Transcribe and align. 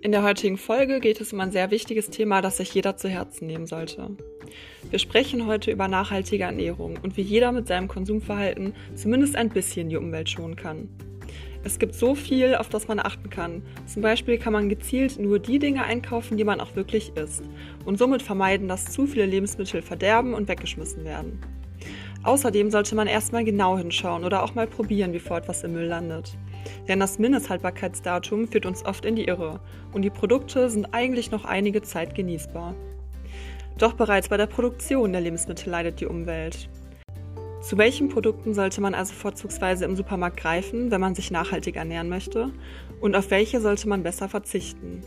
In 0.00 0.12
der 0.12 0.22
heutigen 0.22 0.58
Folge 0.58 1.00
geht 1.00 1.20
es 1.20 1.32
um 1.32 1.40
ein 1.40 1.50
sehr 1.50 1.72
wichtiges 1.72 2.08
Thema, 2.08 2.40
das 2.40 2.58
sich 2.58 2.72
jeder 2.72 2.96
zu 2.96 3.08
Herzen 3.08 3.48
nehmen 3.48 3.66
sollte. 3.66 4.16
Wir 4.90 4.98
sprechen 5.00 5.46
heute 5.46 5.72
über 5.72 5.88
nachhaltige 5.88 6.44
Ernährung 6.44 7.00
und 7.02 7.16
wie 7.16 7.22
jeder 7.22 7.50
mit 7.50 7.66
seinem 7.66 7.88
Konsumverhalten 7.88 8.74
zumindest 8.94 9.34
ein 9.34 9.48
bisschen 9.48 9.88
die 9.88 9.96
Umwelt 9.96 10.30
schonen 10.30 10.54
kann. 10.54 10.88
Es 11.64 11.80
gibt 11.80 11.96
so 11.96 12.14
viel, 12.14 12.54
auf 12.54 12.68
das 12.68 12.86
man 12.86 13.00
achten 13.00 13.28
kann. 13.28 13.62
Zum 13.86 14.02
Beispiel 14.02 14.38
kann 14.38 14.52
man 14.52 14.68
gezielt 14.68 15.18
nur 15.18 15.40
die 15.40 15.58
Dinge 15.58 15.82
einkaufen, 15.82 16.36
die 16.36 16.44
man 16.44 16.60
auch 16.60 16.76
wirklich 16.76 17.16
isst 17.16 17.42
und 17.84 17.98
somit 17.98 18.22
vermeiden, 18.22 18.68
dass 18.68 18.92
zu 18.92 19.08
viele 19.08 19.26
Lebensmittel 19.26 19.82
verderben 19.82 20.32
und 20.32 20.46
weggeschmissen 20.46 21.04
werden. 21.04 21.40
Außerdem 22.22 22.70
sollte 22.70 22.94
man 22.94 23.08
erstmal 23.08 23.44
genau 23.44 23.76
hinschauen 23.78 24.24
oder 24.24 24.44
auch 24.44 24.54
mal 24.54 24.68
probieren, 24.68 25.10
bevor 25.10 25.38
etwas 25.38 25.64
im 25.64 25.72
Müll 25.72 25.86
landet. 25.86 26.36
Denn 26.88 27.00
das 27.00 27.18
Mindesthaltbarkeitsdatum 27.18 28.48
führt 28.48 28.66
uns 28.66 28.84
oft 28.84 29.04
in 29.04 29.16
die 29.16 29.24
Irre 29.24 29.60
und 29.92 30.02
die 30.02 30.10
Produkte 30.10 30.70
sind 30.70 30.94
eigentlich 30.94 31.30
noch 31.30 31.44
einige 31.44 31.82
Zeit 31.82 32.14
genießbar. 32.14 32.74
Doch 33.78 33.92
bereits 33.92 34.28
bei 34.28 34.36
der 34.36 34.46
Produktion 34.46 35.12
der 35.12 35.20
Lebensmittel 35.20 35.70
leidet 35.70 36.00
die 36.00 36.06
Umwelt. 36.06 36.68
Zu 37.60 37.76
welchen 37.76 38.08
Produkten 38.08 38.54
sollte 38.54 38.80
man 38.80 38.94
also 38.94 39.12
vorzugsweise 39.12 39.84
im 39.84 39.96
Supermarkt 39.96 40.36
greifen, 40.36 40.90
wenn 40.90 41.00
man 41.00 41.14
sich 41.14 41.30
nachhaltig 41.30 41.76
ernähren 41.76 42.08
möchte? 42.08 42.50
Und 43.00 43.16
auf 43.16 43.30
welche 43.30 43.60
sollte 43.60 43.88
man 43.88 44.02
besser 44.02 44.28
verzichten? 44.28 45.02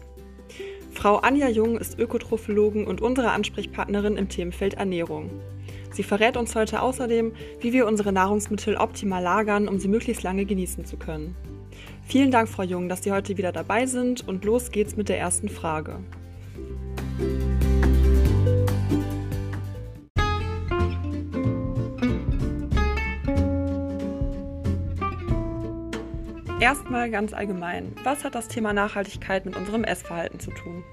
Frau 0.94 1.18
Anja 1.18 1.48
Jung 1.48 1.78
ist 1.78 1.98
Ökotrophologin 1.98 2.86
und 2.86 3.02
unsere 3.02 3.32
Ansprechpartnerin 3.32 4.18
im 4.18 4.28
Themenfeld 4.30 4.76
Ernährung. 4.76 5.32
Sie 5.92 6.04
verrät 6.04 6.38
uns 6.38 6.56
heute 6.56 6.82
außerdem, 6.82 7.34
wie 7.60 7.74
wir 7.74 7.86
unsere 7.86 8.14
Nahrungsmittel 8.14 8.78
optimal 8.78 9.22
lagern, 9.22 9.68
um 9.68 9.78
sie 9.78 9.90
möglichst 9.90 10.24
lange 10.24 10.46
genießen 10.46 10.86
zu 10.86 10.98
können. 10.98 11.36
Vielen 12.04 12.32
Dank, 12.32 12.50
Frau 12.50 12.64
Jung, 12.64 12.90
dass 12.90 13.04
Sie 13.04 13.12
heute 13.12 13.38
wieder 13.38 13.52
dabei 13.52 13.86
sind 13.86 14.28
und 14.28 14.44
los 14.44 14.72
geht's 14.72 14.98
mit 14.98 15.10
der 15.10 15.20
ersten 15.20 15.50
Frage. 15.50 16.00
Erstmal 26.60 27.10
ganz 27.10 27.34
allgemein, 27.34 27.96
was 28.04 28.24
hat 28.24 28.36
das 28.36 28.48
Thema 28.48 28.72
Nachhaltigkeit 28.72 29.46
mit 29.46 29.58
unserem 29.58 29.84
Essverhalten 29.84 30.40
zu 30.40 30.52
tun? 30.52 30.84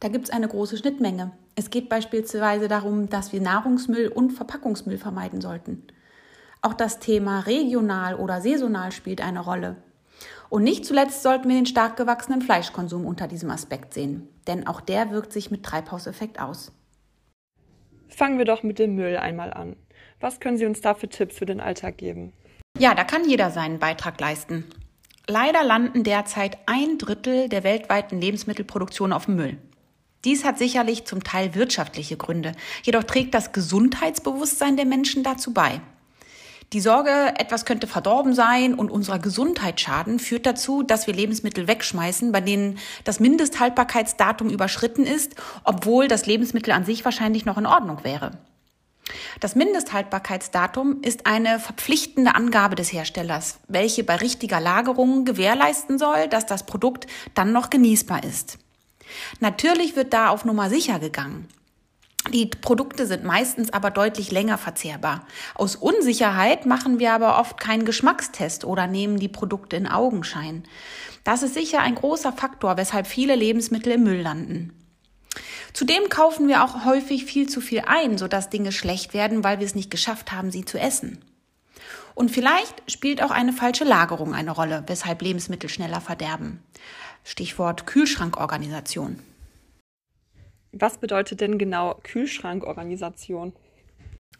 Da 0.00 0.08
gibt 0.08 0.24
es 0.24 0.30
eine 0.30 0.48
große 0.48 0.78
Schnittmenge. 0.78 1.32
Es 1.54 1.68
geht 1.68 1.90
beispielsweise 1.90 2.68
darum, 2.68 3.10
dass 3.10 3.32
wir 3.32 3.40
Nahrungsmüll 3.40 4.08
und 4.08 4.32
Verpackungsmüll 4.32 4.96
vermeiden 4.96 5.42
sollten. 5.42 5.86
Auch 6.62 6.74
das 6.74 6.98
Thema 6.98 7.40
regional 7.40 8.14
oder 8.14 8.40
saisonal 8.40 8.92
spielt 8.92 9.20
eine 9.20 9.40
Rolle. 9.40 9.76
Und 10.48 10.64
nicht 10.64 10.84
zuletzt 10.84 11.22
sollten 11.22 11.48
wir 11.48 11.56
den 11.56 11.66
stark 11.66 11.96
gewachsenen 11.96 12.42
Fleischkonsum 12.42 13.06
unter 13.06 13.28
diesem 13.28 13.50
Aspekt 13.50 13.94
sehen, 13.94 14.28
denn 14.46 14.66
auch 14.66 14.80
der 14.80 15.10
wirkt 15.10 15.32
sich 15.32 15.50
mit 15.50 15.64
Treibhauseffekt 15.64 16.40
aus. 16.40 16.72
Fangen 18.08 18.38
wir 18.38 18.44
doch 18.44 18.62
mit 18.62 18.78
dem 18.78 18.96
Müll 18.96 19.16
einmal 19.16 19.52
an. 19.52 19.76
Was 20.18 20.40
können 20.40 20.56
Sie 20.56 20.66
uns 20.66 20.80
da 20.80 20.94
für 20.94 21.08
Tipps 21.08 21.38
für 21.38 21.46
den 21.46 21.60
Alltag 21.60 21.98
geben? 21.98 22.32
Ja, 22.78 22.94
da 22.94 23.04
kann 23.04 23.28
jeder 23.28 23.50
seinen 23.50 23.78
Beitrag 23.78 24.20
leisten. 24.20 24.64
Leider 25.28 25.62
landen 25.62 26.02
derzeit 26.04 26.58
ein 26.66 26.98
Drittel 26.98 27.48
der 27.48 27.62
weltweiten 27.62 28.20
Lebensmittelproduktion 28.20 29.12
auf 29.12 29.26
dem 29.26 29.36
Müll. 29.36 29.58
Dies 30.24 30.44
hat 30.44 30.58
sicherlich 30.58 31.06
zum 31.06 31.24
Teil 31.24 31.54
wirtschaftliche 31.54 32.16
Gründe, 32.16 32.52
jedoch 32.82 33.04
trägt 33.04 33.34
das 33.34 33.52
Gesundheitsbewusstsein 33.52 34.76
der 34.76 34.84
Menschen 34.84 35.22
dazu 35.22 35.54
bei. 35.54 35.80
Die 36.72 36.80
Sorge, 36.80 37.34
etwas 37.36 37.64
könnte 37.64 37.88
verdorben 37.88 38.32
sein 38.32 38.74
und 38.74 38.92
unserer 38.92 39.18
Gesundheit 39.18 39.80
schaden, 39.80 40.20
führt 40.20 40.46
dazu, 40.46 40.84
dass 40.84 41.08
wir 41.08 41.14
Lebensmittel 41.14 41.66
wegschmeißen, 41.66 42.30
bei 42.30 42.40
denen 42.40 42.78
das 43.02 43.18
Mindesthaltbarkeitsdatum 43.18 44.50
überschritten 44.50 45.04
ist, 45.04 45.34
obwohl 45.64 46.06
das 46.06 46.26
Lebensmittel 46.26 46.72
an 46.72 46.84
sich 46.84 47.04
wahrscheinlich 47.04 47.44
noch 47.44 47.58
in 47.58 47.66
Ordnung 47.66 48.04
wäre. 48.04 48.38
Das 49.40 49.56
Mindesthaltbarkeitsdatum 49.56 51.02
ist 51.02 51.26
eine 51.26 51.58
verpflichtende 51.58 52.36
Angabe 52.36 52.76
des 52.76 52.92
Herstellers, 52.92 53.58
welche 53.66 54.04
bei 54.04 54.14
richtiger 54.16 54.60
Lagerung 54.60 55.24
gewährleisten 55.24 55.98
soll, 55.98 56.28
dass 56.28 56.46
das 56.46 56.66
Produkt 56.66 57.08
dann 57.34 57.50
noch 57.50 57.70
genießbar 57.70 58.22
ist. 58.22 58.58
Natürlich 59.40 59.96
wird 59.96 60.12
da 60.12 60.28
auf 60.28 60.44
Nummer 60.44 60.70
sicher 60.70 60.98
gegangen. 60.98 61.48
Die 62.32 62.46
Produkte 62.46 63.06
sind 63.06 63.24
meistens 63.24 63.72
aber 63.72 63.90
deutlich 63.90 64.30
länger 64.30 64.58
verzehrbar. 64.58 65.26
Aus 65.54 65.74
Unsicherheit 65.74 66.66
machen 66.66 66.98
wir 66.98 67.12
aber 67.12 67.38
oft 67.38 67.58
keinen 67.58 67.86
Geschmackstest 67.86 68.64
oder 68.64 68.86
nehmen 68.86 69.18
die 69.18 69.28
Produkte 69.28 69.76
in 69.76 69.88
Augenschein. 69.88 70.64
Das 71.24 71.42
ist 71.42 71.54
sicher 71.54 71.80
ein 71.80 71.94
großer 71.94 72.32
Faktor, 72.32 72.76
weshalb 72.76 73.06
viele 73.06 73.34
Lebensmittel 73.34 73.94
im 73.94 74.04
Müll 74.04 74.20
landen. 74.20 74.72
Zudem 75.72 76.08
kaufen 76.08 76.46
wir 76.48 76.62
auch 76.64 76.84
häufig 76.84 77.24
viel 77.24 77.48
zu 77.48 77.60
viel 77.60 77.84
ein, 77.86 78.18
sodass 78.18 78.50
Dinge 78.50 78.72
schlecht 78.72 79.14
werden, 79.14 79.42
weil 79.42 79.58
wir 79.58 79.66
es 79.66 79.74
nicht 79.74 79.90
geschafft 79.90 80.32
haben, 80.32 80.50
sie 80.50 80.64
zu 80.64 80.78
essen. 80.78 81.24
Und 82.14 82.30
vielleicht 82.30 82.90
spielt 82.90 83.22
auch 83.22 83.30
eine 83.30 83.52
falsche 83.52 83.84
Lagerung 83.84 84.34
eine 84.34 84.50
Rolle, 84.50 84.82
weshalb 84.86 85.22
Lebensmittel 85.22 85.70
schneller 85.70 86.00
verderben. 86.00 86.62
Stichwort 87.24 87.86
Kühlschrankorganisation. 87.86 89.18
Was 90.72 90.98
bedeutet 90.98 91.40
denn 91.40 91.58
genau 91.58 91.98
Kühlschrankorganisation? 92.02 93.52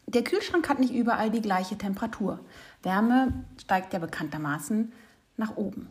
Der 0.07 0.25
Kühlschrank 0.25 0.69
hat 0.69 0.81
nicht 0.81 0.93
überall 0.95 1.31
die 1.31 1.43
gleiche 1.43 1.77
Temperatur. 1.77 2.41
Wärme 2.83 3.45
steigt 3.61 3.93
ja 3.93 3.99
bekanntermaßen 3.99 4.93
nach 5.37 5.57
oben. 5.57 5.89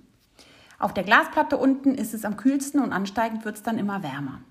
Auf 0.78 0.94
der 0.94 1.04
Glasplatte 1.04 1.58
unten 1.58 1.96
ist 1.96 2.14
es 2.14 2.26
am 2.26 2.38
kühlsten 2.38 2.82
und 2.82 2.92
ansteigend 2.92 3.46
wird 3.46 3.58
es 3.58 3.64
dann 3.64 3.78
immer 3.78 4.02
wärmer. 4.04 4.42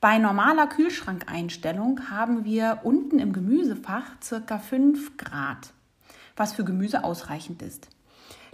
Bei 0.00 0.18
normaler 0.18 0.68
Kühlschrankeinstellung 0.68 2.08
haben 2.10 2.44
wir 2.44 2.80
unten 2.84 3.18
im 3.18 3.32
Gemüsefach 3.32 4.04
circa 4.22 4.58
5 4.58 5.16
Grad, 5.16 5.72
was 6.36 6.52
für 6.52 6.64
Gemüse 6.64 7.02
ausreichend 7.02 7.62
ist. 7.62 7.88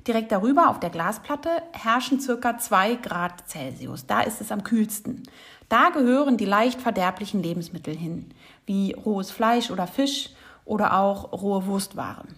Direkt 0.06 0.32
darüber 0.32 0.68
auf 0.68 0.80
der 0.80 0.90
Glasplatte 0.90 1.50
herrschen 1.72 2.20
circa 2.20 2.58
2 2.58 2.96
Grad 2.96 3.48
Celsius. 3.48 4.06
Da 4.06 4.20
ist 4.20 4.40
es 4.40 4.52
am 4.52 4.62
kühlsten. 4.62 5.22
Da 5.68 5.88
gehören 5.90 6.36
die 6.36 6.44
leicht 6.44 6.80
verderblichen 6.80 7.42
Lebensmittel 7.42 7.96
hin, 7.96 8.30
wie 8.66 8.92
rohes 8.92 9.30
Fleisch 9.30 9.70
oder 9.70 9.86
Fisch 9.86 10.30
oder 10.66 10.98
auch 10.98 11.32
rohe 11.32 11.66
Wurstwaren. 11.66 12.36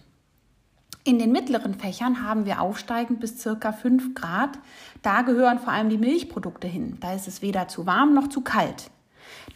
In 1.03 1.19
den 1.19 1.31
mittleren 1.31 1.73
Fächern 1.73 2.23
haben 2.23 2.45
wir 2.45 2.61
aufsteigend 2.61 3.19
bis 3.19 3.39
circa 3.39 3.71
5 3.71 4.13
Grad. 4.13 4.59
Da 5.01 5.21
gehören 5.21 5.59
vor 5.59 5.71
allem 5.71 5.89
die 5.89 5.97
Milchprodukte 5.97 6.67
hin. 6.67 6.97
Da 6.99 7.13
ist 7.13 7.27
es 7.27 7.41
weder 7.41 7.67
zu 7.67 7.85
warm 7.85 8.13
noch 8.13 8.27
zu 8.27 8.41
kalt. 8.41 8.91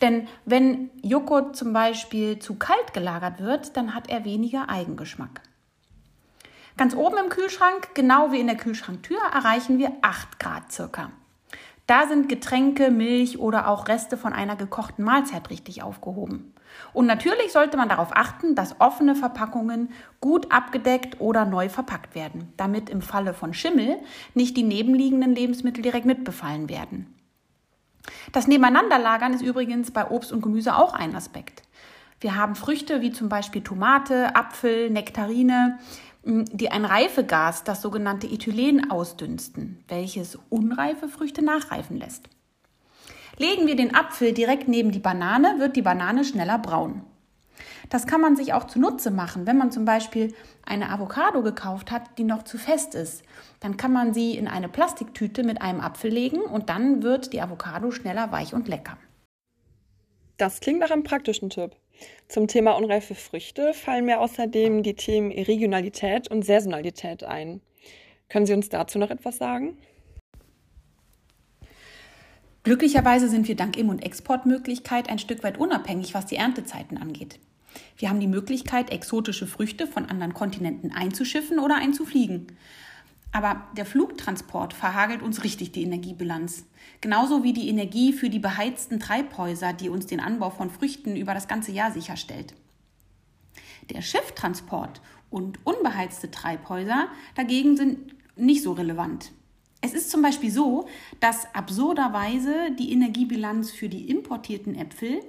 Denn 0.02 0.28
wenn 0.46 0.90
Joghurt 1.02 1.56
zum 1.56 1.74
Beispiel 1.74 2.40
zu 2.40 2.56
kalt 2.56 2.94
gelagert 2.94 3.40
wird, 3.42 3.76
dann 3.76 3.94
hat 3.94 4.10
er 4.10 4.26
weniger 4.26 4.70
Eigengeschmack. 4.70 5.42
Ganz 6.82 6.96
oben 6.96 7.18
im 7.24 7.30
Kühlschrank, 7.30 7.90
genau 7.94 8.32
wie 8.32 8.40
in 8.40 8.48
der 8.48 8.58
Kühlschranktür, 8.58 9.20
erreichen 9.32 9.78
wir 9.78 9.92
8 10.02 10.40
Grad 10.40 10.72
circa. 10.72 11.12
Da 11.86 12.08
sind 12.08 12.28
Getränke, 12.28 12.90
Milch 12.90 13.38
oder 13.38 13.68
auch 13.68 13.88
Reste 13.88 14.18
von 14.18 14.34
einer 14.34 14.56
gekochten 14.56 15.06
Mahlzeit 15.06 15.52
richtig 15.52 15.84
aufgehoben. 15.84 16.56
Und 16.92 17.06
natürlich 17.06 17.52
sollte 17.52 17.78
man 17.78 17.88
darauf 17.88 18.18
achten, 18.18 18.56
dass 18.56 18.82
offene 18.82 19.14
Verpackungen 19.14 19.92
gut 20.22 20.52
abgedeckt 20.52 21.22
oder 21.22 21.46
neu 21.46 21.70
verpackt 21.70 22.16
werden, 22.16 22.52
damit 22.58 22.90
im 22.90 23.04
Falle 23.04 23.36
von 23.36 23.54
Schimmel 23.54 24.00
nicht 24.34 24.58
die 24.58 24.64
nebenliegenden 24.64 25.36
Lebensmittel 25.36 25.84
direkt 25.84 26.08
mitbefallen 26.08 26.68
werden. 26.68 27.14
Das 28.32 28.48
Nebeneinanderlagern 28.48 29.36
ist 29.36 29.44
übrigens 29.44 29.92
bei 29.92 30.10
Obst 30.10 30.32
und 30.32 30.42
Gemüse 30.42 30.76
auch 30.76 30.96
ein 30.96 31.16
Aspekt. 31.16 31.62
Wir 32.22 32.36
haben 32.36 32.54
Früchte 32.54 33.02
wie 33.02 33.12
zum 33.12 33.30
Beispiel 33.30 33.64
Tomate, 33.64 34.36
Apfel, 34.36 34.92
Nektarine, 34.92 35.80
die 36.24 36.72
ein 36.72 36.86
Reifegas, 36.86 37.64
das 37.64 37.82
sogenannte 37.82 38.28
Ethylen, 38.28 38.92
ausdünsten, 38.92 39.84
welches 39.88 40.38
unreife 40.50 41.08
Früchte 41.08 41.44
nachreifen 41.44 41.98
lässt. 41.98 42.30
Legen 43.38 43.66
wir 43.66 43.76
den 43.76 43.96
Apfel 43.96 44.34
direkt 44.34 44.68
neben 44.68 44.92
die 44.92 45.00
Banane, 45.00 45.56
wird 45.58 45.76
die 45.76 45.82
Banane 45.82 46.24
schneller 46.24 46.60
braun. 46.60 47.02
Das 47.90 48.06
kann 48.08 48.22
man 48.22 48.36
sich 48.36 48.54
auch 48.54 48.66
zunutze 48.66 49.12
machen, 49.12 49.48
wenn 49.48 49.58
man 49.58 49.72
zum 49.72 49.84
Beispiel 49.84 50.34
eine 50.66 50.90
Avocado 50.92 51.42
gekauft 51.42 51.92
hat, 51.92 52.18
die 52.18 52.24
noch 52.24 52.44
zu 52.44 52.58
fest 52.58 52.96
ist. 52.96 53.24
Dann 53.60 53.78
kann 53.78 53.92
man 53.92 54.14
sie 54.14 54.38
in 54.38 54.48
eine 54.48 54.70
Plastiktüte 54.70 55.44
mit 55.44 55.62
einem 55.62 55.82
Apfel 55.82 56.12
legen 56.12 56.42
und 56.42 56.70
dann 56.70 57.04
wird 57.04 57.34
die 57.34 57.42
Avocado 57.42 57.92
schneller 57.92 58.32
weich 58.32 58.54
und 58.54 58.68
lecker. 58.68 58.98
Das 60.42 60.60
klingt 60.60 60.80
nach 60.80 60.90
einem 60.90 61.04
praktischen 61.04 61.52
Tipp. 61.52 61.76
Zum 62.28 62.48
Thema 62.48 62.72
unreife 62.72 63.14
Früchte 63.14 63.76
fallen 63.76 64.06
mir 64.06 64.20
außerdem 64.20 64.82
die 64.82 64.96
Themen 64.96 65.32
Regionalität 65.32 66.32
und 66.32 66.44
Saisonalität 66.44 67.24
ein. 67.24 67.62
Können 68.28 68.48
Sie 68.48 68.54
uns 68.56 68.68
dazu 68.68 68.98
noch 68.98 69.12
etwas 69.12 69.38
sagen? 69.38 69.78
Glücklicherweise 72.64 73.30
sind 73.30 73.48
wir 73.48 73.56
dank 73.56 73.78
Im- 73.78 73.90
und 73.90 74.04
Exportmöglichkeit 74.04 75.12
ein 75.12 75.20
Stück 75.20 75.44
weit 75.44 75.60
unabhängig, 75.60 76.16
was 76.16 76.26
die 76.26 76.38
Erntezeiten 76.38 76.98
angeht. 76.98 77.38
Wir 77.98 78.10
haben 78.10 78.20
die 78.20 78.26
Möglichkeit, 78.26 78.92
exotische 78.92 79.46
Früchte 79.46 79.86
von 79.86 80.08
anderen 80.08 80.34
Kontinenten 80.34 80.92
einzuschiffen 80.92 81.60
oder 81.60 81.76
einzufliegen. 81.76 82.48
Aber 83.32 83.68
der 83.78 83.86
Flugtransport 83.86 84.74
verhagelt 84.74 85.22
uns 85.22 85.44
richtig 85.44 85.72
die 85.72 85.84
Energiebilanz. 85.84 86.66
Genauso 87.00 87.44
wie 87.44 87.54
die 87.54 87.70
Energie 87.70 88.12
für 88.12 88.30
die 88.30 88.40
beheizten 88.40 89.00
Treibhäuser, 89.00 89.74
die 89.74 89.90
uns 89.90 90.06
den 90.06 90.20
Anbau 90.20 90.50
von 90.50 90.70
Früchten 90.70 91.16
über 91.16 91.34
das 91.34 91.48
ganze 91.48 91.72
Jahr 91.72 91.92
sicherstellt. 91.92 92.54
Der 93.90 94.02
Schifftransport 94.02 95.02
und 95.30 95.60
unbeheizte 95.66 96.30
Treibhäuser 96.30 97.08
dagegen 97.36 97.78
sind 97.78 98.14
nicht 98.36 98.64
so 98.64 98.74
relevant. 98.74 99.32
Es 99.82 99.94
ist 99.94 100.12
zum 100.12 100.22
Beispiel 100.22 100.52
so, 100.52 100.88
dass 101.20 101.54
absurderweise 101.56 102.72
die 102.78 102.92
Energiebilanz 102.92 103.72
für 103.72 103.90
die 103.90 104.10
importierten 104.10 104.76
Äpfel 104.76 105.22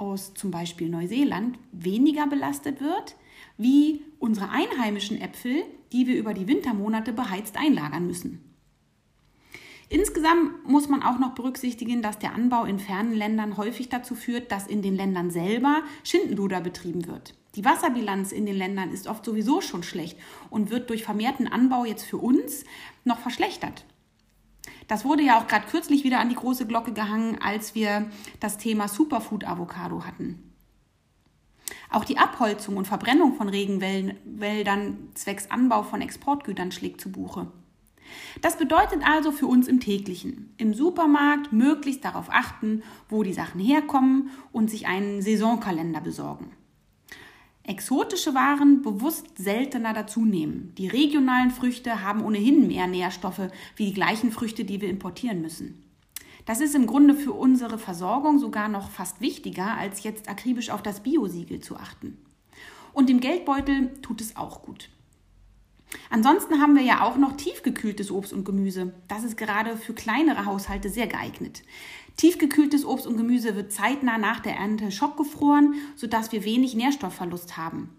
aus 0.00 0.34
zum 0.34 0.50
Beispiel 0.50 0.88
Neuseeland 0.88 1.58
weniger 1.72 2.26
belastet 2.26 2.80
wird, 2.80 3.16
wie 3.56 4.02
unsere 4.18 4.50
einheimischen 4.50 5.20
Äpfel, 5.20 5.62
die 5.92 6.06
wir 6.06 6.16
über 6.16 6.34
die 6.34 6.48
Wintermonate 6.48 7.12
beheizt 7.12 7.56
einlagern 7.56 8.06
müssen. 8.06 8.44
Insgesamt 9.92 10.68
muss 10.68 10.88
man 10.88 11.02
auch 11.02 11.18
noch 11.18 11.34
berücksichtigen, 11.34 12.00
dass 12.00 12.18
der 12.18 12.32
Anbau 12.32 12.64
in 12.64 12.78
fernen 12.78 13.12
Ländern 13.12 13.56
häufig 13.56 13.88
dazu 13.88 14.14
führt, 14.14 14.52
dass 14.52 14.68
in 14.68 14.82
den 14.82 14.94
Ländern 14.94 15.30
selber 15.30 15.82
Schindenluder 16.04 16.60
betrieben 16.60 17.08
wird. 17.08 17.34
Die 17.56 17.64
Wasserbilanz 17.64 18.30
in 18.30 18.46
den 18.46 18.54
Ländern 18.54 18.92
ist 18.92 19.08
oft 19.08 19.24
sowieso 19.24 19.60
schon 19.60 19.82
schlecht 19.82 20.16
und 20.48 20.70
wird 20.70 20.90
durch 20.90 21.02
vermehrten 21.02 21.48
Anbau 21.48 21.84
jetzt 21.84 22.04
für 22.04 22.18
uns 22.18 22.64
noch 23.04 23.18
verschlechtert. 23.18 23.84
Das 24.90 25.04
wurde 25.04 25.22
ja 25.22 25.38
auch 25.38 25.46
gerade 25.46 25.68
kürzlich 25.68 26.02
wieder 26.02 26.18
an 26.18 26.30
die 26.30 26.34
große 26.34 26.66
Glocke 26.66 26.92
gehangen, 26.92 27.38
als 27.40 27.76
wir 27.76 28.10
das 28.40 28.58
Thema 28.58 28.88
Superfood 28.88 29.44
Avocado 29.44 30.04
hatten. 30.04 30.52
Auch 31.90 32.04
die 32.04 32.18
Abholzung 32.18 32.76
und 32.76 32.88
Verbrennung 32.88 33.36
von 33.36 33.48
Regenwäldern 33.48 35.10
zwecks 35.14 35.48
Anbau 35.48 35.84
von 35.84 36.00
Exportgütern 36.00 36.72
schlägt 36.72 37.00
zu 37.00 37.12
Buche. 37.12 37.46
Das 38.42 38.58
bedeutet 38.58 39.08
also 39.08 39.30
für 39.30 39.46
uns 39.46 39.68
im 39.68 39.78
täglichen, 39.78 40.54
im 40.56 40.74
Supermarkt 40.74 41.52
möglichst 41.52 42.04
darauf 42.04 42.28
achten, 42.28 42.82
wo 43.08 43.22
die 43.22 43.32
Sachen 43.32 43.60
herkommen 43.60 44.30
und 44.50 44.70
sich 44.70 44.88
einen 44.88 45.22
Saisonkalender 45.22 46.00
besorgen. 46.00 46.50
Exotische 47.70 48.34
Waren 48.34 48.82
bewusst 48.82 49.38
seltener 49.38 49.92
dazunehmen. 49.92 50.74
Die 50.76 50.88
regionalen 50.88 51.52
Früchte 51.52 52.02
haben 52.02 52.24
ohnehin 52.24 52.66
mehr 52.66 52.88
Nährstoffe 52.88 53.48
wie 53.76 53.86
die 53.86 53.94
gleichen 53.94 54.32
Früchte, 54.32 54.64
die 54.64 54.80
wir 54.80 54.90
importieren 54.90 55.40
müssen. 55.40 55.84
Das 56.46 56.60
ist 56.60 56.74
im 56.74 56.88
Grunde 56.88 57.14
für 57.14 57.32
unsere 57.32 57.78
Versorgung 57.78 58.40
sogar 58.40 58.68
noch 58.68 58.90
fast 58.90 59.20
wichtiger, 59.20 59.76
als 59.76 60.02
jetzt 60.02 60.28
akribisch 60.28 60.70
auf 60.70 60.82
das 60.82 61.04
Biosiegel 61.04 61.60
zu 61.60 61.76
achten. 61.76 62.18
Und 62.92 63.08
dem 63.08 63.20
Geldbeutel 63.20 63.92
tut 64.02 64.20
es 64.20 64.34
auch 64.34 64.62
gut. 64.62 64.88
Ansonsten 66.08 66.60
haben 66.60 66.76
wir 66.76 66.82
ja 66.82 67.02
auch 67.02 67.16
noch 67.16 67.36
tiefgekühltes 67.36 68.10
Obst 68.10 68.32
und 68.32 68.44
Gemüse. 68.44 68.92
Das 69.08 69.24
ist 69.24 69.36
gerade 69.36 69.76
für 69.76 69.94
kleinere 69.94 70.44
Haushalte 70.44 70.88
sehr 70.88 71.06
geeignet. 71.06 71.62
Tiefgekühltes 72.16 72.84
Obst 72.84 73.06
und 73.06 73.16
Gemüse 73.16 73.56
wird 73.56 73.72
zeitnah 73.72 74.18
nach 74.18 74.40
der 74.40 74.56
Ernte 74.56 74.90
schockgefroren, 74.90 75.74
sodass 75.96 76.32
wir 76.32 76.44
wenig 76.44 76.74
Nährstoffverlust 76.74 77.56
haben. 77.56 77.90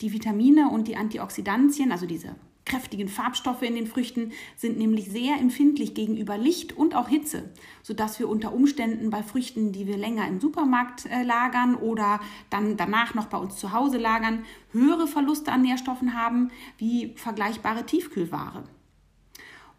Die 0.00 0.12
Vitamine 0.12 0.68
und 0.68 0.88
die 0.88 0.96
Antioxidantien, 0.96 1.92
also 1.92 2.06
diese 2.06 2.34
kräftigen 2.64 3.08
Farbstoffe 3.08 3.62
in 3.62 3.74
den 3.74 3.86
Früchten 3.86 4.32
sind 4.56 4.78
nämlich 4.78 5.10
sehr 5.10 5.36
empfindlich 5.38 5.94
gegenüber 5.94 6.38
Licht 6.38 6.76
und 6.76 6.94
auch 6.94 7.08
Hitze, 7.08 7.50
sodass 7.82 8.18
wir 8.18 8.28
unter 8.28 8.52
Umständen 8.54 9.10
bei 9.10 9.22
Früchten, 9.22 9.72
die 9.72 9.86
wir 9.86 9.96
länger 9.96 10.26
im 10.28 10.40
Supermarkt 10.40 11.06
äh, 11.06 11.22
lagern 11.22 11.74
oder 11.74 12.20
dann 12.50 12.76
danach 12.76 13.14
noch 13.14 13.26
bei 13.26 13.38
uns 13.38 13.56
zu 13.56 13.72
Hause 13.72 13.98
lagern, 13.98 14.44
höhere 14.72 15.06
Verluste 15.06 15.52
an 15.52 15.62
Nährstoffen 15.62 16.14
haben 16.14 16.50
wie 16.78 17.14
vergleichbare 17.16 17.86
Tiefkühlware. 17.86 18.64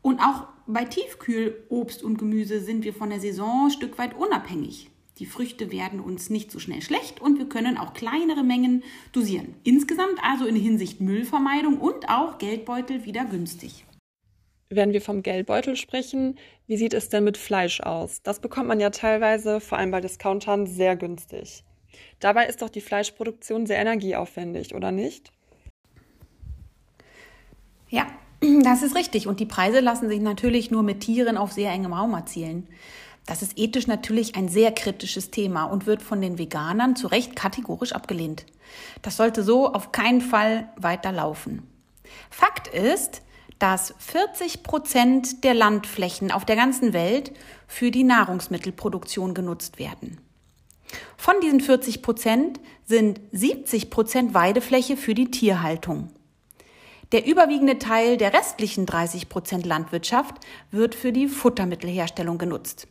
Und 0.01 0.19
auch 0.19 0.47
bei 0.67 0.85
Tiefkühlobst 0.85 2.03
und 2.03 2.17
Gemüse 2.17 2.59
sind 2.59 2.83
wir 2.83 2.93
von 2.93 3.09
der 3.09 3.19
Saison 3.19 3.65
ein 3.65 3.71
Stück 3.71 3.97
weit 3.97 4.15
unabhängig. 4.15 4.91
Die 5.19 5.25
Früchte 5.25 5.71
werden 5.71 6.01
uns 6.01 6.29
nicht 6.29 6.51
so 6.51 6.59
schnell 6.59 6.81
schlecht 6.81 7.21
und 7.21 7.39
wir 7.39 7.47
können 7.47 7.77
auch 7.77 7.93
kleinere 7.93 8.43
Mengen 8.43 8.83
dosieren. 9.13 9.55
Insgesamt 9.63 10.19
also 10.21 10.45
in 10.45 10.57
Hinsicht 10.57 10.99
Müllvermeidung 10.99 11.79
und 11.79 12.09
auch 12.09 12.37
Geldbeutel 12.37 13.05
wieder 13.05 13.23
günstig. 13.23 13.85
Wenn 14.69 14.91
wir 14.91 15.01
vom 15.01 15.23
Geldbeutel 15.23 15.77
sprechen, 15.77 16.37
wie 16.67 16.75
sieht 16.75 16.93
es 16.93 17.07
denn 17.07 17.23
mit 17.23 17.37
Fleisch 17.37 17.79
aus? 17.79 18.23
Das 18.23 18.41
bekommt 18.41 18.67
man 18.67 18.81
ja 18.81 18.89
teilweise, 18.89 19.61
vor 19.61 19.77
allem 19.77 19.91
bei 19.91 20.01
Discountern, 20.01 20.67
sehr 20.67 20.97
günstig. 20.97 21.63
Dabei 22.19 22.47
ist 22.47 22.61
doch 22.61 22.69
die 22.69 22.81
Fleischproduktion 22.81 23.67
sehr 23.67 23.77
energieaufwendig, 23.77 24.75
oder 24.75 24.91
nicht? 24.91 25.31
Ja, 27.89 28.07
das 28.63 28.81
ist 28.81 28.95
richtig. 28.95 29.27
Und 29.27 29.39
die 29.39 29.45
Preise 29.45 29.79
lassen 29.79 30.09
sich 30.09 30.19
natürlich 30.19 30.71
nur 30.71 30.83
mit 30.83 31.01
Tieren 31.01 31.37
auf 31.37 31.53
sehr 31.53 31.71
engem 31.71 31.93
Raum 31.93 32.13
erzielen. 32.13 32.67
Das 33.25 33.41
ist 33.41 33.57
ethisch 33.57 33.87
natürlich 33.87 34.35
ein 34.35 34.49
sehr 34.49 34.71
kritisches 34.71 35.31
Thema 35.31 35.65
und 35.65 35.87
wird 35.87 36.01
von 36.01 36.21
den 36.21 36.37
Veganern 36.37 36.95
zu 36.95 37.07
Recht 37.07 37.35
kategorisch 37.35 37.93
abgelehnt. 37.93 38.45
Das 39.01 39.17
sollte 39.17 39.43
so 39.43 39.73
auf 39.73 39.91
keinen 39.91 40.21
Fall 40.21 40.69
weiterlaufen. 40.77 41.63
Fakt 42.29 42.67
ist, 42.67 43.21
dass 43.57 43.95
40 43.97 44.63
Prozent 44.63 45.43
der 45.43 45.53
Landflächen 45.53 46.31
auf 46.31 46.45
der 46.45 46.55
ganzen 46.55 46.93
Welt 46.93 47.31
für 47.67 47.89
die 47.89 48.03
Nahrungsmittelproduktion 48.03 49.33
genutzt 49.33 49.79
werden. 49.79 50.19
Von 51.17 51.35
diesen 51.41 51.61
40 51.61 52.03
Prozent 52.03 52.59
sind 52.83 53.19
70 53.31 53.89
Prozent 53.89 54.33
Weidefläche 54.33 54.97
für 54.97 55.15
die 55.15 55.31
Tierhaltung. 55.31 56.09
Der 57.11 57.25
überwiegende 57.25 57.79
Teil 57.79 58.17
der 58.17 58.33
restlichen 58.33 58.85
30 58.85 59.29
Prozent 59.29 59.65
Landwirtschaft 59.65 60.35
wird 60.71 60.93
für 60.95 61.11
die 61.11 61.27
Futtermittelherstellung 61.27 62.37
genutzt. 62.37 62.87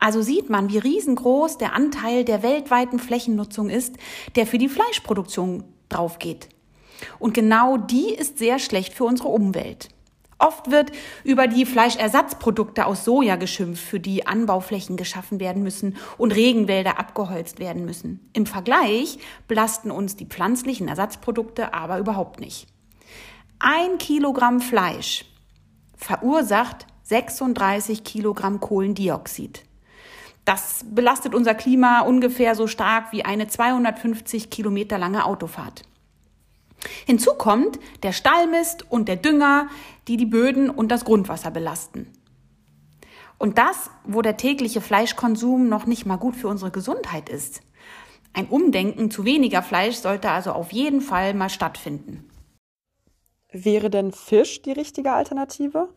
Also 0.00 0.22
sieht 0.22 0.48
man, 0.48 0.70
wie 0.70 0.78
riesengroß 0.78 1.58
der 1.58 1.74
Anteil 1.74 2.24
der 2.24 2.42
weltweiten 2.42 2.98
Flächennutzung 2.98 3.68
ist, 3.68 3.96
der 4.34 4.46
für 4.46 4.58
die 4.58 4.68
Fleischproduktion 4.68 5.64
draufgeht. 5.90 6.48
Und 7.18 7.34
genau 7.34 7.76
die 7.76 8.12
ist 8.12 8.38
sehr 8.38 8.58
schlecht 8.58 8.94
für 8.94 9.04
unsere 9.04 9.28
Umwelt. 9.28 9.90
Oft 10.38 10.70
wird 10.70 10.92
über 11.22 11.46
die 11.46 11.66
Fleischersatzprodukte 11.66 12.86
aus 12.86 13.04
Soja 13.04 13.36
geschimpft, 13.36 13.84
für 13.84 14.00
die 14.00 14.26
Anbauflächen 14.26 14.96
geschaffen 14.96 15.38
werden 15.38 15.62
müssen 15.62 15.96
und 16.16 16.34
Regenwälder 16.34 16.98
abgeholzt 16.98 17.58
werden 17.58 17.84
müssen. 17.84 18.30
Im 18.32 18.46
Vergleich 18.46 19.18
belasten 19.48 19.90
uns 19.90 20.16
die 20.16 20.24
pflanzlichen 20.24 20.88
Ersatzprodukte 20.88 21.74
aber 21.74 21.98
überhaupt 21.98 22.40
nicht. 22.40 22.68
Ein 23.58 23.98
Kilogramm 23.98 24.60
Fleisch 24.62 25.26
verursacht 25.94 26.86
36 27.02 28.02
Kilogramm 28.02 28.60
Kohlendioxid. 28.60 29.64
Das 30.50 30.84
belastet 30.84 31.32
unser 31.32 31.54
Klima 31.54 32.00
ungefähr 32.00 32.56
so 32.56 32.66
stark 32.66 33.12
wie 33.12 33.24
eine 33.24 33.46
250 33.46 34.50
Kilometer 34.50 34.98
lange 34.98 35.24
Autofahrt. 35.24 35.82
Hinzu 37.06 37.34
kommt 37.34 37.78
der 38.02 38.10
Stallmist 38.10 38.90
und 38.90 39.06
der 39.06 39.14
Dünger, 39.14 39.68
die 40.08 40.16
die 40.16 40.26
Böden 40.26 40.68
und 40.68 40.88
das 40.88 41.04
Grundwasser 41.04 41.52
belasten. 41.52 42.12
Und 43.38 43.58
das, 43.58 43.92
wo 44.02 44.22
der 44.22 44.36
tägliche 44.36 44.80
Fleischkonsum 44.80 45.68
noch 45.68 45.86
nicht 45.86 46.04
mal 46.04 46.16
gut 46.16 46.34
für 46.34 46.48
unsere 46.48 46.72
Gesundheit 46.72 47.28
ist. 47.28 47.60
Ein 48.32 48.48
Umdenken 48.48 49.12
zu 49.12 49.24
weniger 49.24 49.62
Fleisch 49.62 49.98
sollte 49.98 50.32
also 50.32 50.50
auf 50.50 50.72
jeden 50.72 51.00
Fall 51.00 51.32
mal 51.32 51.48
stattfinden. 51.48 52.28
Wäre 53.52 53.88
denn 53.88 54.10
Fisch 54.10 54.62
die 54.62 54.72
richtige 54.72 55.12
Alternative? 55.12 55.90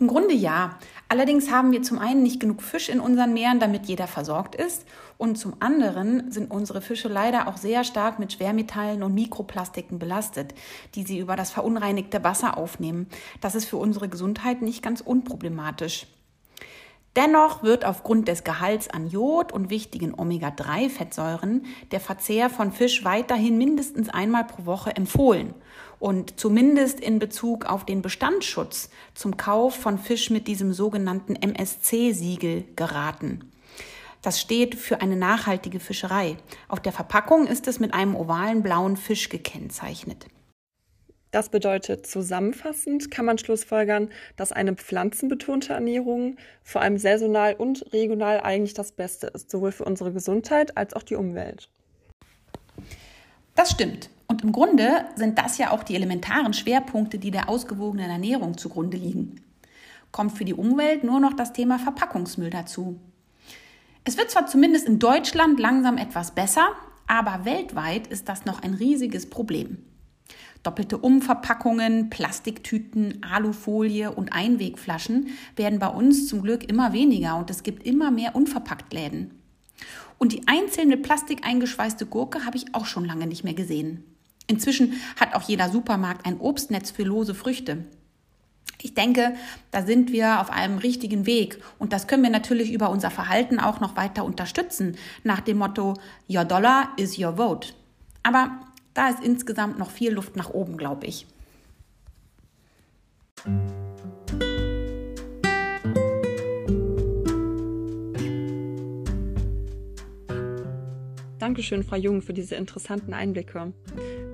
Im 0.00 0.06
Grunde 0.06 0.32
ja. 0.32 0.78
Allerdings 1.08 1.50
haben 1.50 1.72
wir 1.72 1.82
zum 1.82 1.98
einen 1.98 2.22
nicht 2.22 2.40
genug 2.40 2.62
Fisch 2.62 2.88
in 2.88 3.00
unseren 3.00 3.34
Meeren, 3.34 3.60
damit 3.60 3.84
jeder 3.84 4.06
versorgt 4.06 4.54
ist. 4.54 4.86
Und 5.18 5.36
zum 5.36 5.54
anderen 5.60 6.32
sind 6.32 6.50
unsere 6.50 6.80
Fische 6.80 7.08
leider 7.08 7.46
auch 7.46 7.58
sehr 7.58 7.84
stark 7.84 8.18
mit 8.18 8.32
Schwermetallen 8.32 9.02
und 9.02 9.12
Mikroplastiken 9.12 9.98
belastet, 9.98 10.54
die 10.94 11.02
sie 11.02 11.18
über 11.18 11.36
das 11.36 11.50
verunreinigte 11.50 12.24
Wasser 12.24 12.56
aufnehmen. 12.56 13.08
Das 13.42 13.54
ist 13.54 13.66
für 13.66 13.76
unsere 13.76 14.08
Gesundheit 14.08 14.62
nicht 14.62 14.82
ganz 14.82 15.02
unproblematisch. 15.02 16.06
Dennoch 17.16 17.62
wird 17.62 17.84
aufgrund 17.84 18.28
des 18.28 18.44
Gehalts 18.44 18.88
an 18.88 19.08
Jod 19.08 19.52
und 19.52 19.68
wichtigen 19.68 20.14
Omega-3-Fettsäuren 20.16 21.66
der 21.90 22.00
Verzehr 22.00 22.48
von 22.48 22.72
Fisch 22.72 23.04
weiterhin 23.04 23.58
mindestens 23.58 24.08
einmal 24.08 24.44
pro 24.44 24.64
Woche 24.64 24.94
empfohlen 24.96 25.54
und 26.00 26.40
zumindest 26.40 26.98
in 26.98 27.20
Bezug 27.20 27.66
auf 27.66 27.86
den 27.86 28.02
Bestandsschutz 28.02 28.90
zum 29.14 29.36
Kauf 29.36 29.76
von 29.76 29.98
Fisch 29.98 30.30
mit 30.30 30.48
diesem 30.48 30.72
sogenannten 30.72 31.36
MSC-Siegel 31.36 32.64
geraten. 32.74 33.52
Das 34.22 34.40
steht 34.40 34.74
für 34.74 35.00
eine 35.00 35.16
nachhaltige 35.16 35.78
Fischerei. 35.78 36.36
Auf 36.68 36.80
der 36.80 36.92
Verpackung 36.92 37.46
ist 37.46 37.68
es 37.68 37.78
mit 37.78 37.94
einem 37.94 38.16
ovalen 38.16 38.62
blauen 38.62 38.96
Fisch 38.96 39.28
gekennzeichnet. 39.28 40.26
Das 41.30 41.48
bedeutet 41.48 42.06
zusammenfassend 42.06 43.10
kann 43.10 43.24
man 43.24 43.38
schlussfolgern, 43.38 44.10
dass 44.36 44.50
eine 44.50 44.74
pflanzenbetonte 44.74 45.72
Ernährung 45.72 46.36
vor 46.64 46.80
allem 46.80 46.98
saisonal 46.98 47.54
und 47.54 47.92
regional 47.92 48.40
eigentlich 48.40 48.74
das 48.74 48.92
Beste 48.92 49.28
ist, 49.28 49.48
sowohl 49.50 49.70
für 49.70 49.84
unsere 49.84 50.12
Gesundheit 50.12 50.76
als 50.76 50.94
auch 50.94 51.04
die 51.04 51.14
Umwelt. 51.14 51.68
Das 53.54 53.70
stimmt. 53.70 54.10
Und 54.40 54.46
im 54.46 54.52
Grunde 54.52 55.04
sind 55.16 55.38
das 55.38 55.58
ja 55.58 55.70
auch 55.70 55.82
die 55.82 55.94
elementaren 55.94 56.54
Schwerpunkte, 56.54 57.18
die 57.18 57.30
der 57.30 57.50
ausgewogenen 57.50 58.08
Ernährung 58.08 58.56
zugrunde 58.56 58.96
liegen. 58.96 59.42
Kommt 60.12 60.32
für 60.32 60.46
die 60.46 60.54
Umwelt 60.54 61.04
nur 61.04 61.20
noch 61.20 61.34
das 61.34 61.52
Thema 61.52 61.78
Verpackungsmüll 61.78 62.48
dazu. 62.48 62.98
Es 64.04 64.16
wird 64.16 64.30
zwar 64.30 64.46
zumindest 64.46 64.88
in 64.88 64.98
Deutschland 64.98 65.60
langsam 65.60 65.98
etwas 65.98 66.30
besser, 66.34 66.68
aber 67.06 67.44
weltweit 67.44 68.06
ist 68.06 68.30
das 68.30 68.46
noch 68.46 68.62
ein 68.62 68.72
riesiges 68.72 69.28
Problem. 69.28 69.84
Doppelte 70.62 70.96
Umverpackungen, 70.96 72.08
Plastiktüten, 72.08 73.22
Alufolie 73.22 74.10
und 74.10 74.32
Einwegflaschen 74.32 75.28
werden 75.56 75.78
bei 75.78 75.88
uns 75.88 76.28
zum 76.28 76.40
Glück 76.40 76.66
immer 76.66 76.94
weniger 76.94 77.36
und 77.36 77.50
es 77.50 77.62
gibt 77.62 77.84
immer 77.84 78.10
mehr 78.10 78.34
Unverpacktläden. 78.34 79.32
Und 80.16 80.32
die 80.32 80.48
einzelne 80.48 80.96
plastikeingeschweißte 80.96 82.06
Gurke 82.06 82.46
habe 82.46 82.56
ich 82.56 82.74
auch 82.74 82.86
schon 82.86 83.04
lange 83.04 83.26
nicht 83.26 83.44
mehr 83.44 83.54
gesehen. 83.54 84.09
Inzwischen 84.50 85.00
hat 85.18 85.34
auch 85.34 85.42
jeder 85.42 85.70
Supermarkt 85.70 86.26
ein 86.26 86.40
Obstnetz 86.40 86.90
für 86.90 87.04
lose 87.04 87.36
Früchte. 87.36 87.84
Ich 88.82 88.94
denke, 88.94 89.34
da 89.70 89.82
sind 89.82 90.10
wir 90.10 90.40
auf 90.40 90.50
einem 90.50 90.78
richtigen 90.78 91.24
Weg 91.24 91.62
und 91.78 91.92
das 91.92 92.08
können 92.08 92.24
wir 92.24 92.30
natürlich 92.30 92.72
über 92.72 92.90
unser 92.90 93.10
Verhalten 93.10 93.60
auch 93.60 93.78
noch 93.78 93.94
weiter 93.94 94.24
unterstützen, 94.24 94.96
nach 95.22 95.40
dem 95.40 95.58
Motto 95.58 95.94
Your 96.28 96.44
Dollar 96.44 96.88
is 96.96 97.16
your 97.16 97.36
vote. 97.36 97.68
Aber 98.24 98.50
da 98.92 99.08
ist 99.08 99.22
insgesamt 99.22 99.78
noch 99.78 99.90
viel 99.90 100.12
Luft 100.12 100.34
nach 100.34 100.50
oben, 100.50 100.76
glaube 100.76 101.06
ich. 101.06 101.26
Dankeschön, 111.40 111.82
Frau 111.82 111.96
Jung, 111.96 112.20
für 112.20 112.34
diese 112.34 112.54
interessanten 112.54 113.14
Einblicke. 113.14 113.72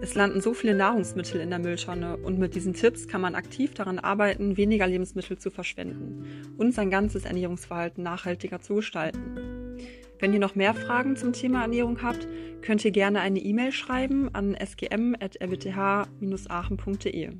Es 0.02 0.16
landen 0.16 0.40
so 0.40 0.54
viele 0.54 0.74
Nahrungsmittel 0.74 1.40
in 1.40 1.50
der 1.50 1.60
Mülltonne 1.60 2.16
und 2.16 2.40
mit 2.40 2.56
diesen 2.56 2.74
Tipps 2.74 3.06
kann 3.06 3.20
man 3.20 3.36
aktiv 3.36 3.74
daran 3.74 4.00
arbeiten, 4.00 4.56
weniger 4.56 4.88
Lebensmittel 4.88 5.38
zu 5.38 5.52
verschwenden 5.52 6.56
und 6.58 6.74
sein 6.74 6.90
ganzes 6.90 7.24
Ernährungsverhalten 7.24 8.02
nachhaltiger 8.02 8.60
zu 8.60 8.74
gestalten. 8.74 9.78
Wenn 10.18 10.32
ihr 10.32 10.40
noch 10.40 10.56
mehr 10.56 10.74
Fragen 10.74 11.14
zum 11.14 11.32
Thema 11.32 11.62
Ernährung 11.62 12.02
habt, 12.02 12.26
könnt 12.60 12.84
ihr 12.84 12.90
gerne 12.90 13.20
eine 13.20 13.38
E-Mail 13.38 13.70
schreiben 13.70 14.34
an 14.34 14.56
sgm.rwth-aachen.de. 14.56 17.30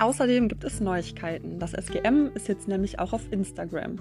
Außerdem 0.00 0.48
gibt 0.48 0.64
es 0.64 0.80
Neuigkeiten. 0.80 1.58
Das 1.58 1.72
SGM 1.72 2.32
ist 2.34 2.48
jetzt 2.48 2.68
nämlich 2.68 2.98
auch 2.98 3.14
auf 3.14 3.32
Instagram. 3.32 3.96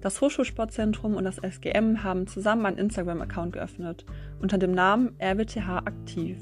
Das 0.00 0.20
Hochschulsportzentrum 0.20 1.14
und 1.14 1.24
das 1.24 1.38
SGM 1.38 2.02
haben 2.02 2.26
zusammen 2.26 2.66
einen 2.66 2.78
Instagram-Account 2.78 3.54
geöffnet 3.54 4.04
unter 4.40 4.58
dem 4.58 4.72
Namen 4.72 5.16
RWTH 5.20 5.78
aktiv. 5.78 6.38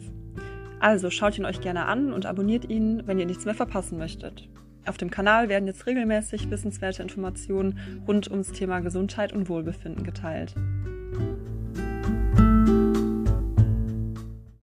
Also 0.80 1.10
schaut 1.10 1.38
ihn 1.38 1.46
euch 1.46 1.60
gerne 1.60 1.86
an 1.86 2.12
und 2.12 2.26
abonniert 2.26 2.68
ihn, 2.68 3.02
wenn 3.06 3.18
ihr 3.18 3.26
nichts 3.26 3.44
mehr 3.44 3.54
verpassen 3.54 3.98
möchtet. 3.98 4.48
Auf 4.86 4.98
dem 4.98 5.10
Kanal 5.10 5.48
werden 5.48 5.66
jetzt 5.66 5.86
regelmäßig 5.86 6.50
wissenswerte 6.50 7.02
Informationen 7.02 7.78
rund 8.06 8.30
ums 8.30 8.52
Thema 8.52 8.80
Gesundheit 8.80 9.32
und 9.32 9.48
Wohlbefinden 9.48 10.04
geteilt. 10.04 10.54